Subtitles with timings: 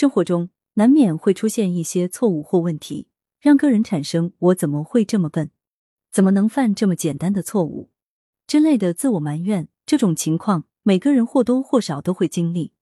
[0.00, 3.08] 生活中难免会出现一些错误或问题，
[3.38, 5.50] 让个人产生“我怎么会这么笨，
[6.10, 7.90] 怎么能犯这么简单的错误”
[8.48, 9.68] 之类的自我埋怨。
[9.84, 12.72] 这种情况，每个人或多或少都会经历。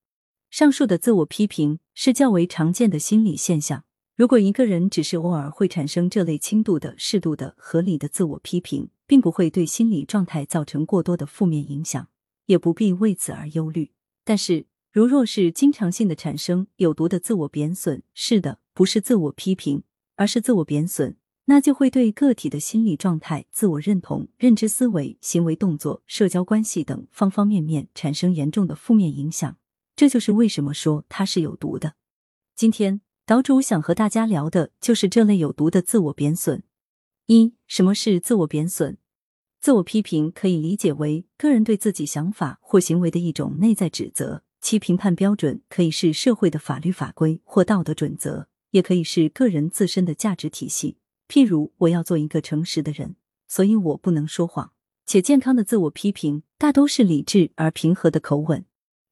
[0.49, 3.83] 上述的自我批评是较为常见的心理现象。
[4.15, 12.07] 如果一个人只是偶尔会产生这类轻度的、适度的、合理的自我批评，并不会对心理状态造成过多的负面影响，
[12.47, 13.91] 也不必为此而忧虑。
[14.23, 19.83] 但是，如若是经常性的产生有毒的自我贬损，是的，不是自我批评，
[20.17, 29.57] 而是自我贬损，那就会对个体的心理状态、自我认同、认知思维、行为动作、社交关系等方方面面产生严重的负面影响。
[29.95, 31.95] 这就是为什么说它是有毒的。
[32.55, 33.01] 今天。
[33.29, 36.63] 岛主想和大家聊的就是这类有毒的自我贬损。
[37.27, 38.97] 一、什么是自我贬损？
[39.61, 50.99] 自我批评可以理解为个人对自己想法或行为的一种内在指责，其评判标准可以是社会的法律法规或道德准则，也可以是个人自身的价值体系。
[51.29, 54.73] 譬如，我要做一个诚实的人，所以我不能说谎。
[55.07, 58.65] 且健康的自我批评大都是理智而平和的口吻。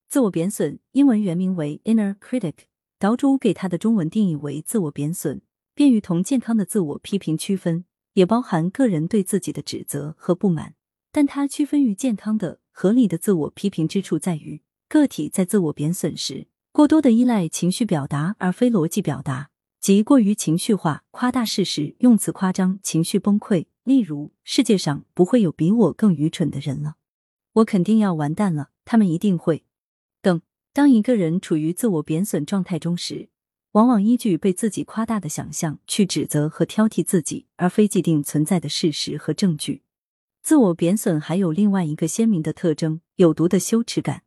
[0.08, 2.54] 自我贬损英文原名为 inner critic。
[2.98, 5.42] 岛主给他的中文定义为自我贬损，
[5.74, 10.74] 便于同健康的自我批评区分，也包含个人对自己的指责和不满。
[11.12, 23.66] 但它区分于健康的、合理的自我批评之处在于，个体在自我贬损时，过多的依赖情绪表达而非逻辑表达，即过于情绪化、夸大事实、用词夸张、情绪崩溃。
[23.82, 26.96] 例如，世界上不会有比我更愚蠢的人了，
[27.54, 29.64] 我肯定要完蛋了，他们一定会
[30.20, 30.42] 等。
[30.72, 33.28] 当一个人处于自我贬损状态中时，
[33.72, 39.82] 往往依据被自己夸大的想象去指责和挑剔自己，而非既定存在的事实和证据。
[40.42, 44.22] 自我贬损还有另外一个鲜明的特征：有毒的羞耻感。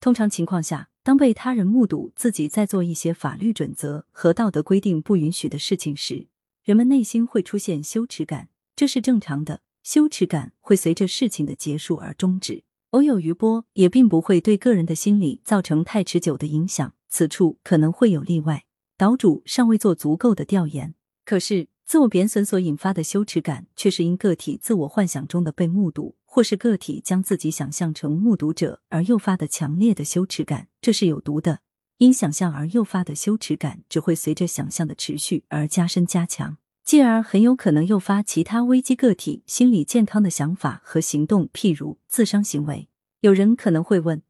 [0.00, 6.28] 通常情况下，当被他人目睹自己在做一些法律准则和道德规定不允许的事情时，
[6.62, 9.60] 人们内心会出现羞耻感，这是正常的。
[9.82, 12.62] 羞耻感会随着事情的结束而终止。
[12.90, 16.94] 偶有余波，也并不会对个人的心理造成太持久的影响。
[17.08, 18.66] 此处可能会有例外，
[18.98, 20.94] 岛主尚未做足够的调研。
[21.24, 30.68] 可是，自我贬损所引发的羞耻感，却是因个体自我幻想中的被目睹，或是个体将自己想象成目睹者而诱发的强烈的羞耻感。
[30.82, 31.60] 这是有毒的，
[31.96, 36.58] 因想象而诱发的羞耻感，只会随着想象的持续而加深加强。
[36.84, 42.88] 继而很有可能诱发其他危机个体心理健康的想法和行动，譬如自伤行为。
[43.20, 44.22] 有人可能会问：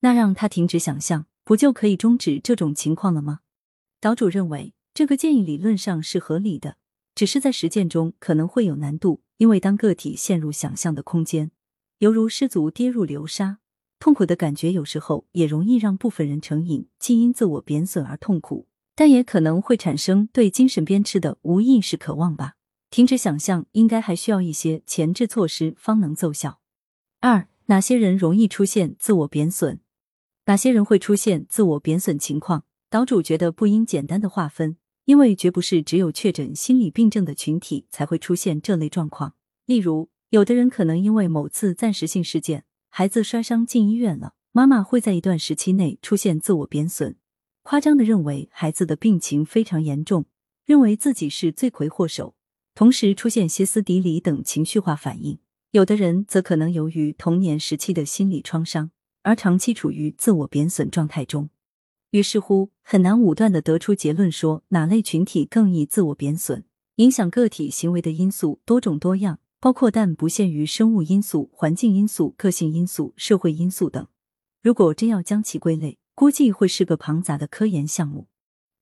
[0.00, 3.40] 那让他停止想象，不就可以终止这种情况了吗？
[4.00, 6.76] 岛主认为，这个建议理论上是合理的，
[7.14, 11.50] 只是在实践中可能会有难度，因为当个体陷入想象的空间，
[11.98, 13.58] 犹如失足跌入流沙，
[13.98, 18.68] 痛苦的感觉有时候也容易让部分人成瘾，既因自我贬损而痛苦。
[18.94, 22.54] 但也可能会产生对精神鞭笞的无意识渴望吧。
[22.90, 26.58] 停止想象应该还需要一些前置措施方能奏效。
[27.20, 29.78] 二，哪些人容易出现自我贬损？
[30.46, 32.64] 哪些人会出现自我贬损情况？
[32.90, 39.32] 岛主觉得不应简单的划分，因为绝不是只有确诊心理病症的群体才会出现这类状况。
[39.64, 47.16] 例如，有的人可能因为某次暂时性事件，孩子摔伤进医院了，妈妈会在一段时期内出现自我贬损。
[47.62, 50.26] 夸张的认为孩子的病情非常严重，
[50.66, 52.34] 认为自己是罪魁祸首，
[52.74, 55.38] 同时出现歇斯底里等情绪化反应。
[55.70, 58.90] 有的人则可能由于童年时期的心理创伤，
[59.22, 61.48] 而长期处于自我贬损状态中。
[62.10, 66.64] 于是乎，很难武断的得出结论说哪类群体更易自我贬损。
[66.96, 74.06] 影响个体行为的因素多种多样，包括但不限于生物因素、环境因素、个性因素、社会因素等。
[74.62, 78.26] 如果真要将其归类，估计会是个庞杂的科研项目。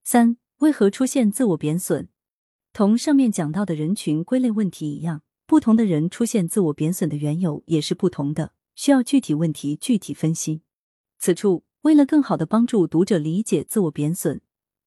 [0.02, 2.08] 三、为何出现自我贬损？
[2.72, 10.62] 同上面讲到的人群归类问题一样，不同的人出现自我贬损的缘由也是不同的，需要具体问题具体分析。
[11.18, 14.40] 此处为了更好的帮助读者理解自我贬损，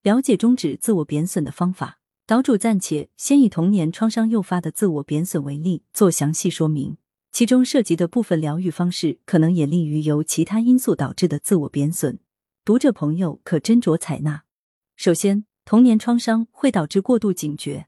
[0.03, 6.97] 了解终止自我贬损的方法，岛主暂且先以童年创伤诱发的自我贬损为例做详细说明。
[7.31, 12.19] 其中涉及的部分疗愈方式，可能也利于由其他因素导致的自我贬损。
[12.65, 14.43] 读者朋友可斟酌采纳。
[14.97, 17.87] 首先，童年创伤会导致过度警觉。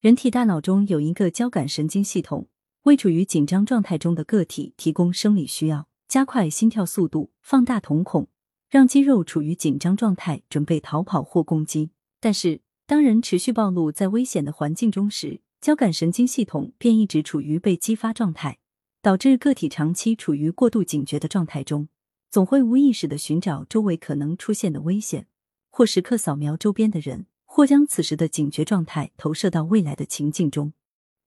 [0.00, 2.48] 人体大脑中有一个交感神经系统，
[2.84, 8.26] 为处于紧张状态中的个体提供生理需要，加快心跳速度，放大瞳孔，
[8.68, 11.90] 让肌肉处于紧张状态，准备逃跑或攻击。
[12.20, 18.58] 但是，当人持续暴露在危险的环境中时，交感神经系统便一直处于被激发状态，
[19.00, 21.88] 导致个体长期处于过度警觉的状态中。
[22.30, 25.26] 总会无意识的寻找周围可能出现的危险，
[25.70, 30.74] 或时刻扫描周边的人，或将此时的警觉状态投射到未来的情境中。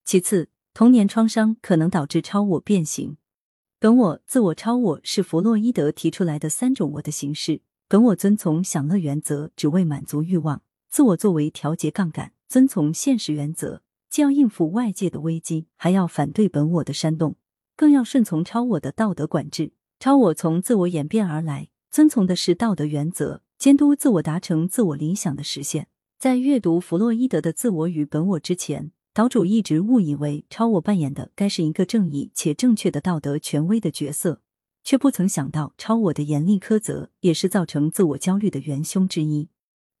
[0.04, 3.16] 其次，童年创伤可能导致超我变形。
[3.82, 7.62] 本我、自我、超我是弗洛伊德提出来的三种我的形式。
[7.88, 17.34] 本我遵从享乐原则，只为满足欲望；自我作为调节杠杆，遵从现实原则，既要应付外界的危机，还要反对本我的煽动，
[17.74, 19.72] 更要顺从超我的道德管制。
[19.98, 25.88] 超我从自我演变而来，遵从的是道德原则，监督自我达成自我理想的实现。
[26.20, 34.40] 在阅读弗洛伊德的自我与本我之前，岛主一直误以为超我扮演的该是一个正义且正确的道德权威的角色，
[34.82, 39.50] 却不曾想到超我的严厉苛责也是造成自我焦虑的元凶之一。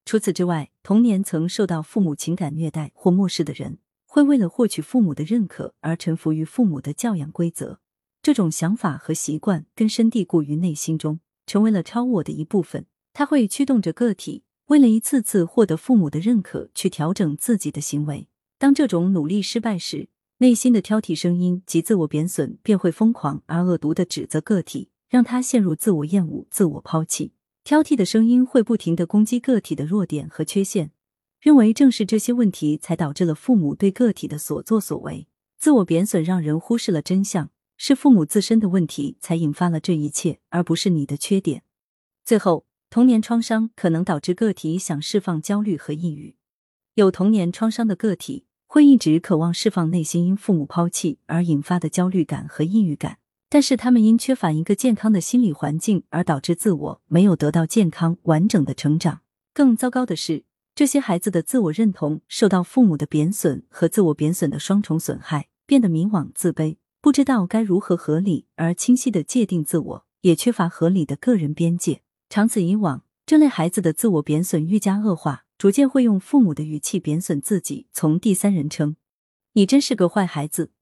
[0.06, 3.76] 除此之外，童年曾受到父母情感虐待或漠视的人，
[4.06, 7.80] 会为了获取父母的认可而臣服于父母的教养规则。
[8.22, 12.86] 这种想法和习惯根深蒂固于内心中，成为了超我的一部分。
[13.12, 18.28] 它会驱动着个体，为了一次次获得父母的认可，去调整自己的行为。
[18.62, 27.32] 当这种努力失败时，内心的挑剔声音及自我贬损便会疯狂而恶毒的指责个体，让他陷入自我厌恶、自我抛弃。
[27.64, 30.92] 挑剔的声音会不停的攻击个体的弱点和缺陷，
[31.40, 35.26] 认为正是这些问题才导致了父母对个体的所作所为。
[35.58, 37.50] 自我贬损让人忽视了真相。
[37.76, 41.64] 是父母自身的问题才引发了这一切，而不是你的缺点。
[42.24, 46.36] 最后，童年创伤可能导致个体想释放焦虑和抑郁。
[46.94, 48.44] 有童年创伤的个体
[48.74, 53.18] 会一直渴望释放内心因父母抛弃而引发的焦虑感和抑郁感，
[53.50, 59.20] 但是他们因缺乏一个健康的心理环境而导致自我没有得到健康完整的成长。
[59.52, 66.78] 更糟糕的是，这些孩子的自我认同受到父母的贬损和自我贬损的双重损害，变得迷惘自卑。
[67.02, 72.00] 不知道该如何合理而清晰的界定自我，也缺乏合理的个人边界。
[72.30, 78.96] 长此以往，这类孩子的自我贬损愈加恶化，逐渐会用父母的语气贬损自己，从第三人称
[79.54, 80.72] “你真是个坏孩子”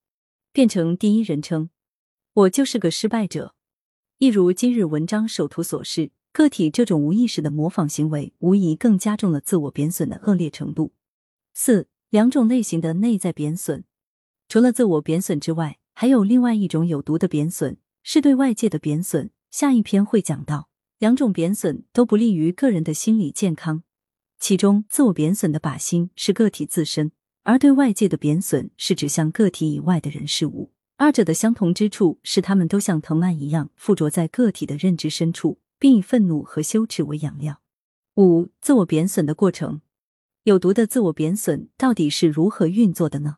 [0.51, 1.69] 变成第一人称
[2.33, 3.53] “我就是个失败者”。
[4.17, 10.93] 一如今日文章首图所示，个体这种无意识的模仿行为，无疑更加重了自我贬损的恶劣程度。
[11.53, 13.83] 四两种类型的内在贬损，
[14.47, 15.77] 除了自我贬损之外。
[15.93, 19.29] 还有另外一种有毒的贬损，是对外界的贬损。
[19.51, 23.83] 下一篇会讲到，两种贬损都不利于个人的心理健康。
[24.41, 27.11] 其中，自我贬损的靶心是个体自身，
[27.43, 30.71] 而对外界的贬损是指向个体以外的人事物。
[30.97, 37.61] 二者的相同之处是，他们都像藤蔓一样附着在个体的认知深处，并以愤怒和羞耻为养料。
[38.15, 39.81] 五、自我贬损的过程，
[40.45, 43.37] 有毒的自我贬损到底是如何运作的呢？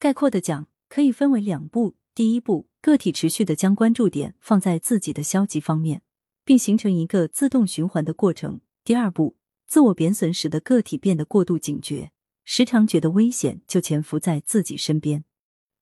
[0.00, 0.66] 概括的讲。
[0.88, 6.02] 可以分为两步：第一步，个体持续的将关注点放在自己的消极方面，
[6.44, 9.36] 并形成一个自动循环的过程；第二步，
[9.72, 12.10] 自我贬损使得个体变得过度警觉，
[12.44, 15.24] 时常觉得危险就潜伏在自己身边。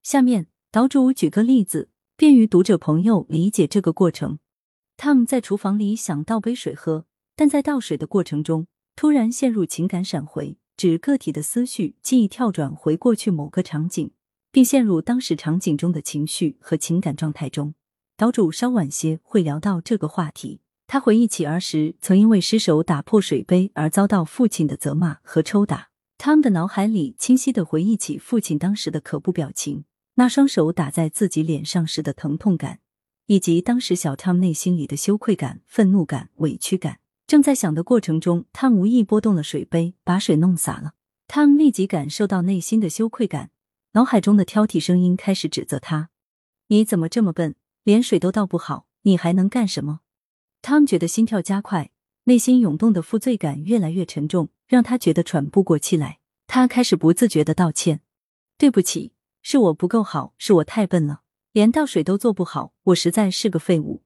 [0.04, 4.38] 下面岛主举个例子，便于读者朋友理解这个过程。
[4.96, 14.12] Tom 在厨房里想倒杯水喝，但在倒水的过程中，突然陷入情感闪回，指个体的思绪记忆跳转回过去某个场景。
[14.52, 17.74] 并陷入当时场景中的情绪和情感状态中。
[18.16, 20.60] 岛主稍晚些会聊到这个话题。
[20.92, 25.90] 他回忆起儿时曾因为失手打破水杯而遭到父亲的责骂和抽打。
[26.18, 32.80] 汤姆的脑海里清晰的回忆起父亲当时的可怖表情，那双手打在自己脸上时的疼痛感，
[33.26, 36.98] 以及当时小汤内心里的羞愧感、愤怒感、委屈感。
[37.28, 40.94] 正在想的过程中，他无意拨动了水杯，把水弄洒了。
[41.28, 43.50] 他立即感受到内心的羞愧感。
[43.92, 46.10] 脑海中的挑剔声音开始指责他
[46.66, 47.54] ：“你怎么这么笨，
[47.84, 50.00] 连水都倒不好，你还能干什么？”
[50.62, 51.90] 他们觉得心跳加快，
[52.24, 56.20] 内心涌动的负罪感越来越沉重，让他觉得喘不过气来。
[56.46, 58.00] 他开始不自觉的道歉
[58.58, 59.12] ：“对不起，
[59.42, 64.02] 是我不够好，是我太笨了，连倒水都做不好，我实在是个废物。”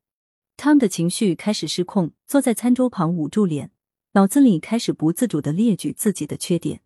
[0.57, 3.73] 他们的情绪开始失控，坐在餐桌旁捂住脸，
[4.13, 6.83] 脑子里开始不自主的列举自己的缺点：“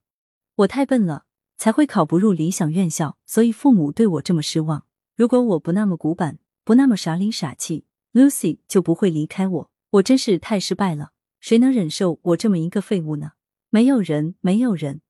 [0.56, 1.25] 我太笨了。”
[1.58, 4.84] 才会考不入理想院校，所以父母对我这么失望。
[5.16, 9.71] 如果我不那么古板，不那么傻里傻气，Lucy 就不会离开我。
[9.91, 13.33] 我真是太失败了，谁能忍受我这么一个废物呢？
[13.71, 15.00] 没有人，没有人。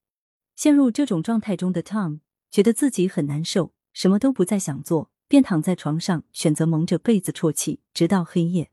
[0.56, 8.70] 陷入这种状态中的 Tom 觉得自己很难受，什么都不再想做，便躺在床上，选择蒙着被子啜泣，直到黑夜。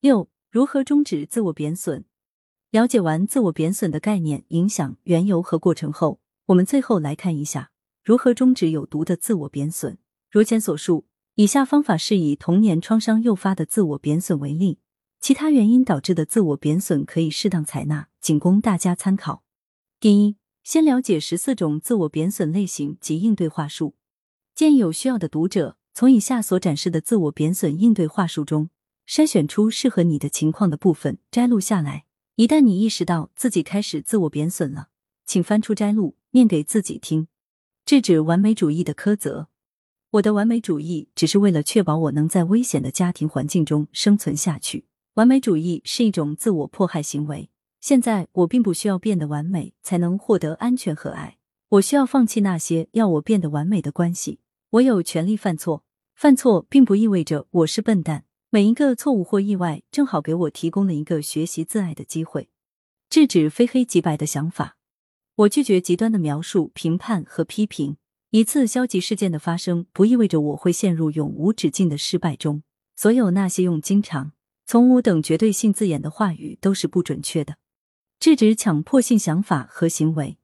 [0.00, 2.04] 六、如何终止自我贬损？
[2.70, 6.20] 了解完自我贬损的概念、影响、缘由和过程后。
[6.46, 7.70] 我们最后来看一下
[8.02, 9.98] 如何终止有毒的自我贬损。
[10.30, 11.06] 如前所述，
[11.38, 14.80] 以下方法是以童年创伤诱发的自我贬损为例，
[15.20, 19.44] 其他原因导致的自我贬损可以适当采纳，仅供大家参考。
[20.00, 23.94] 第一，先了解十四种自我贬损类型及应对话术。
[24.52, 28.70] 建议有需要的读者从以下所展示的自我贬损应对话术中
[29.06, 32.06] 筛选出适合你的情况的部分，摘录下来。
[32.34, 34.88] 一旦你意识到自己开始自我贬损了，
[35.24, 37.28] 请翻出摘录，念给自己听。
[37.86, 39.46] 制止完美主义的苛责。
[40.12, 44.86] 我的完美主义只是为了确保我能在危险的家庭环境中生存下去。
[45.14, 47.50] 完美主义是一种自我迫害行为。
[47.78, 51.36] 现在我并不需要变得完美才能获得安全和爱。
[51.68, 54.40] 我需要放弃那些要我变得完美的关系。
[54.70, 55.84] 我有权利犯错，
[56.14, 58.24] 犯错并不意味着我是笨蛋。
[58.48, 62.48] 每一个错误或意外，正好给我提供了一个学习自爱的机会。
[63.10, 64.78] 制止非黑即白的想法。
[65.36, 67.98] 我拒绝极端的描述、评判和批评。
[68.30, 72.62] 一次消极事件的发生，不意味着我会陷入永无止境的失败中。
[72.94, 74.32] 所有那些用经常。
[74.66, 77.56] 从无等绝对性字眼的话语都是不准确的。
[78.20, 80.36] 制止强迫性想法和行为。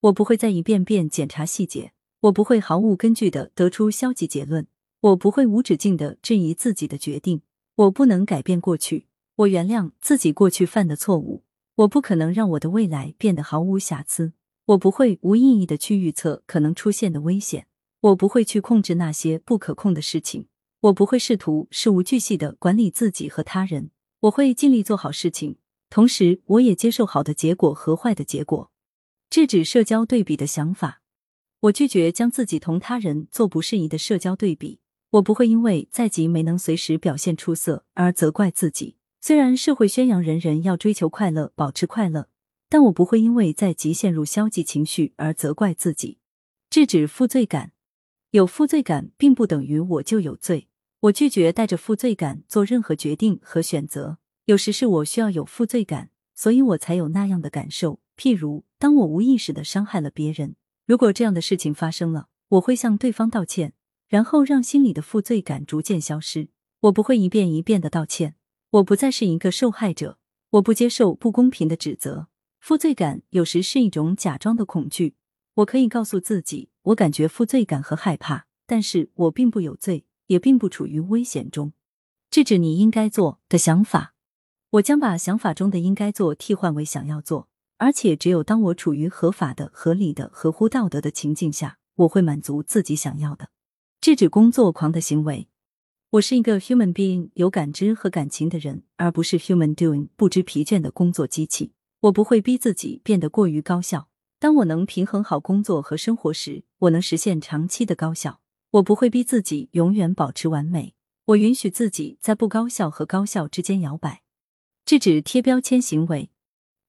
[0.00, 4.66] 我不会再一遍遍检查细节，我不会毫无根据的得出消极结论，
[5.00, 7.42] 我不会无止境的质疑自己的决定。
[7.74, 9.06] 我不能改变过去，
[9.36, 11.42] 我原谅自己过去犯的错误。
[11.74, 14.32] 我不可能让我的未来变得毫无瑕疵。
[14.68, 17.66] 我不会无意义的去预测可能出现的危险。
[18.00, 20.48] 我不会去控制那些不可控的事情。
[20.80, 25.56] 我不会试图事无巨细的管理自己和他人，我会尽力做好事情，
[25.88, 28.70] 同时我也接受好的结果和坏的结果。
[29.30, 31.00] 制止社交对比的想法，
[31.60, 34.80] 我拒绝将自己同他人做不适宜的社交对比。
[35.12, 38.96] 我不会因为在即没能随时表现出色而责怪自己。
[39.22, 42.28] 虽然社会宣扬人人要追求快乐、保持快乐，
[42.68, 46.18] 但我不会因为在即陷入消极情绪而责怪自己。
[46.70, 47.72] 制止负罪感，
[48.32, 50.68] 有负罪感并不等于我就有罪。
[51.00, 54.18] 我拒绝带着负罪感做任何决定和选择。
[54.46, 58.00] 有时是我需要有负罪感，所以我才有那样的感受。
[58.16, 60.56] 譬如，当我无意识的伤害了别人，
[60.86, 63.74] 如果这样的事情发生了，我会向对方道歉，
[64.08, 66.48] 然后让心里的负罪感逐渐消失。
[66.80, 68.34] 我不会一遍一遍的道歉。
[68.70, 70.18] 我不再是一个受害者。
[70.50, 72.28] 我不接受不公平的指责。
[72.68, 75.14] 负罪感有时是一种假装的恐惧。
[75.54, 80.04] 我可以告诉自己，我感觉负罪感和害怕，但是我并不有罪。
[80.26, 81.72] 也并不处于危险中。
[82.30, 84.12] 制止你应该做的想法，
[84.72, 87.48] 我将把想法中的应该做替换为想要做，
[87.78, 93.48] 而且只有当我处于合法的、合理的、合乎道德的情境下，我会满足自己想要的。
[94.02, 95.48] 制止工作狂的行为，
[96.10, 101.72] 我是一个 human being，有感知和感情的人，而不是 human doing，不知疲倦的工作机器。
[102.02, 104.08] 我不会逼自己变得过于高效。
[104.38, 108.40] 当我能平衡好工作和生活时，我能实现长期的高效。
[108.70, 114.22] 我不会逼自己永远保持完美，我允许自己在不高效和高效之间摇摆。
[114.84, 116.30] 制止贴标签行为，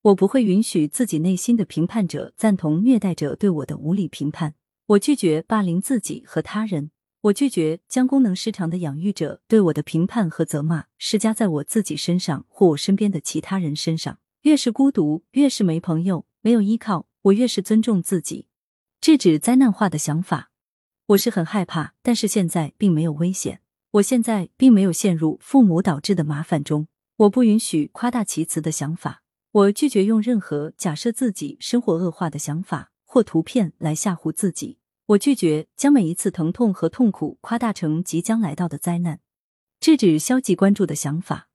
[0.04, 4.54] 我不会允许自己内心的评判者赞同虐待者对我的无理评判。
[4.88, 14.20] 我拒绝霸凌自己和他人，我拒绝将功能失常的养育者对我的评判和责骂施加在我自己身上或我身边的其他人身上。
[14.41, 18.48] 越是孤独，越是没朋友、没有依靠，我越是尊重自己。
[19.01, 20.51] 制止灾难化的想法。
[21.08, 23.62] 我是很害怕，但是现在并没有危险。
[23.91, 26.88] 我现在并没有陷入父母导致的麻烦中。
[27.17, 29.24] 我不允许夸大其词的想法。
[29.51, 34.77] 我拒绝用任何假设自己生活恶化的想法或图片来吓唬自己。
[35.08, 39.19] 我拒绝将每一次疼痛和痛苦夸大成即将来到的灾难。
[39.81, 41.49] 制止消极关注的想法。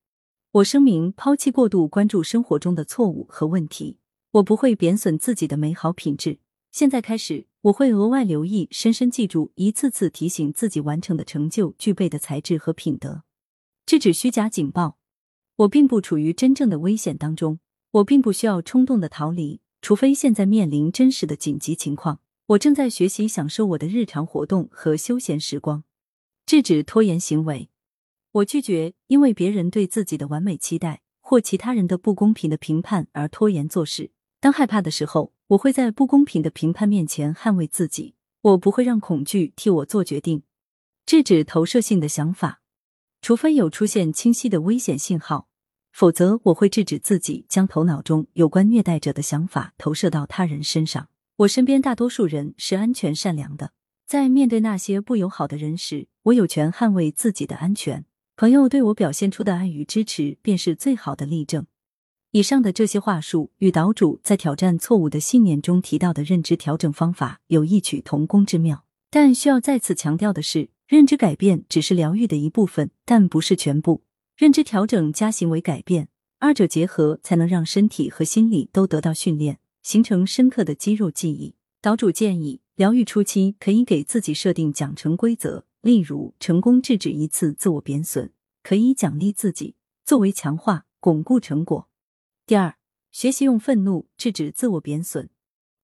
[0.54, 3.98] 我声明，抛弃过度关注生活中的错误和问题。
[4.34, 6.38] 我不会贬损自己的美好品质。
[6.70, 7.48] 现在开始。
[7.62, 13.24] 我会额外留意，深深记住，一次次提醒自己完成的成就具备的才智和品德。
[13.86, 14.98] 制止虚假警报。
[15.56, 17.58] 我并不处于真正的危险当中，
[17.90, 22.20] 我并不需要冲动的逃离，除非现在面临真实的紧急情况。
[22.48, 25.82] 我正在学习享受我的日常活动和休闲时光。
[26.46, 27.70] 制止拖延行为。
[28.34, 34.10] 我拒绝因为别人对自己的完美期待或其他人的不公平的评判而拖延做事。
[34.40, 35.32] 当害怕的时候。
[35.48, 40.42] 我会在不公平的评判面前捍卫自己，我不会让恐惧替我做决定。
[41.04, 42.62] 制止投射性的想法，
[43.20, 45.48] 除非有出现清晰的危险信号，
[45.92, 51.08] 否则我会制止自己将头脑中有关虐待者的想法投射到他人身上。
[51.36, 53.72] 我身边大多数人是安全善良的，
[54.06, 58.06] 在面对那些不友好的人时，我有权捍卫自己的安全。
[58.36, 61.66] 朋友对我表现出的爱与支持，便是最好的例证。
[62.32, 74.02] 以上的这些话术与岛主在挑战错误的信念中提到的认知调整方法有异曲同工之妙，但需要再次强调的是，认知改变只是疗愈的一部分，但不是全部。
[74.36, 76.08] 认知调整加行为改变，
[76.40, 81.54] 二者结合才能让身体和心理都得到训练，形成深刻的肌肉记忆。
[81.80, 88.30] 岛主建议，疗愈初期可以给自己设定奖惩规则，例如成功制止一次自我贬损，
[88.62, 91.90] 可以奖励自己，作为强化巩固成果。
[92.46, 92.76] 第二，
[93.12, 95.28] 学习用愤怒制止自我贬损。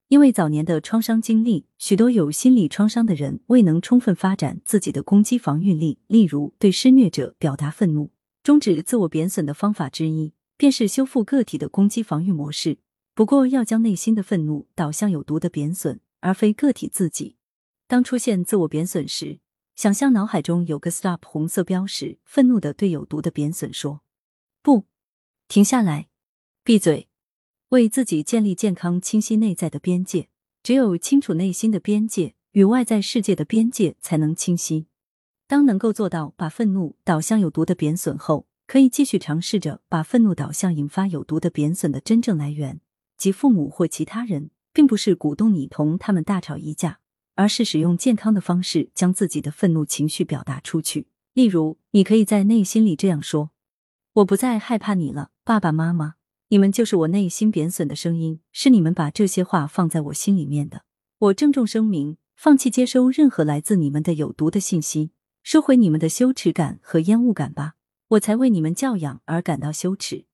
[0.07, 8.09] 因为早年的创伤经历，许多有心理创伤的人未能充分发展自己的攻击防御力，例如对施虐者表达愤怒。
[8.41, 12.79] 终止自我贬损的方法之一，便是修复个体的攻击防御模式。
[13.13, 17.35] 不过，要将内心的愤怒导向有毒的贬损，而非个体自己。
[17.87, 19.39] 当出现自我贬损时，
[19.81, 24.01] 想象脑海中有个 stop 红色标识，愤怒的对有毒的贬损说
[24.61, 24.85] ：“不，
[25.47, 26.07] 停下来，
[26.63, 27.09] 闭嘴。”
[27.69, 30.29] 为自己建立健康、清晰内在的边界。
[30.61, 34.85] 只有清楚内心的边界，与外在世界的边界才能清晰。
[35.47, 42.81] 当能够做到把愤怒导向有毒的贬损后，可以继续尝试着把愤怒导向引发有毒的贬损的真正来源，
[43.17, 46.99] 即父母或其他人，并不是鼓动你同他们大吵一架，
[47.35, 51.07] 而是使用健康的方式将自己的愤怒情绪表达出去。
[51.33, 53.51] 例如，你可以在内心里这样说
[54.13, 56.15] ：“我不再害怕你了，爸爸妈妈，
[56.49, 60.83] 你们就是我内心贬损的声音，是你们把这些话放在我心里面的。
[61.19, 65.11] 我郑重声明，放弃接收任何来自你们的有毒的信息。”
[65.43, 67.73] 收回你们的羞耻感和厌恶感吧，
[68.09, 70.25] 我才为你们教养而感到羞耻。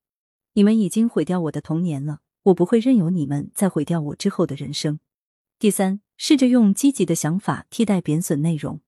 [0.52, 5.00] 你们已经毁掉我的童年了，我不会任由你们再毁掉我之后的人生。
[5.60, 8.82] 第三，试着用积极的想法替代贬损内容。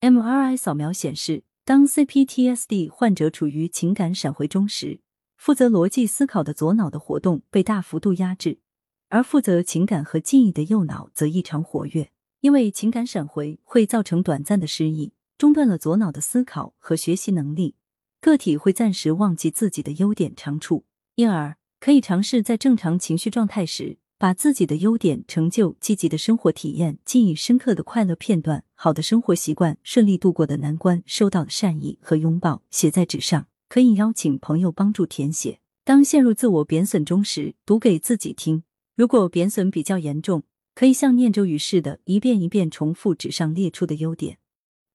[0.00, 5.00] MRI 扫描显示，当 CPTSD 患者处于情感闪回中时，
[5.36, 8.60] 负责逻辑思考的左脑的活动被大幅度压制，
[9.08, 12.10] 而负责情感和记忆的右脑则异常活跃。
[12.40, 15.12] 因为情感闪回会造成短暂的失忆。
[15.36, 17.76] 中断了左脑的思考和学习能力，
[18.20, 35.60] 个体会暂时忘记自己的优点长处，因而可以尝试在正常情绪状态时，把自己的优点、成就、积极的生活体验、记忆深刻的快乐片段、好的生活习惯、顺利度过的难关、收到的善意和拥抱写在纸上，可以邀请朋友帮助填写。
[35.84, 38.64] 当陷入自我贬损中时，读给自己听。
[38.96, 40.42] 如果贬损比较严重，
[40.74, 44.38] 可以像念咒语似的，一遍一遍重复纸上列出的优点。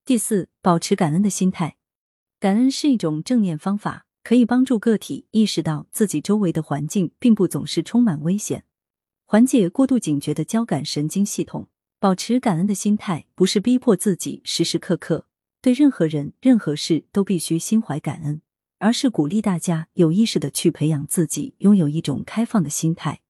[0.04, 1.78] 第四，保持感恩的心态。
[2.42, 8.66] 感恩是一种正念方法，可以帮助个体意识到自己周围的环境并不总是充满危险，
[9.34, 11.68] 缓解过度警觉的交感神经系统。
[12.00, 15.26] 保持感恩的心态，不是逼迫自己时时刻刻
[15.60, 18.44] 对任何人、任何事都必须心怀感恩，
[18.78, 23.22] 而是鼓励大家有意识的去培养自己拥有一种开放的心态，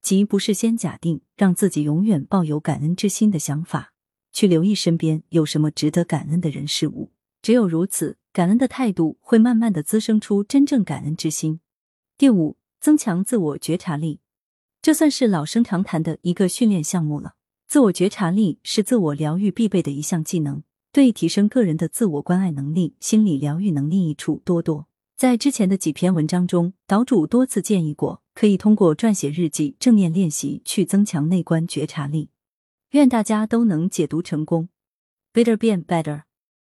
[0.00, 3.92] 即不是先假定让自己永远抱有感恩之心的想法。
[4.32, 11.60] 去留意身边有什么值得感恩的人事物，只有如此，感恩的态度会慢慢的滋生出真正感恩之心。
[12.16, 14.20] 第五，增强自我觉察力，
[14.82, 17.34] 这算是老生常谈的一个训练项目了。
[17.68, 24.86] 自我觉察力是自我疗愈必备的一项技能，对提升个人的自我关爱能力、心理疗愈能力益处多多。
[25.16, 32.30] 在之前的几篇文章中，岛主多次建议过，可以通过撰写日记、正念练习去增强内观觉察力。
[32.92, 34.70] 愿大家都能解读成功
[35.34, 36.22] ，better 变 better。